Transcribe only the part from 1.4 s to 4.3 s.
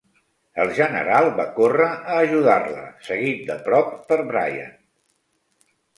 córrer a ajudar-la, seguit de prop per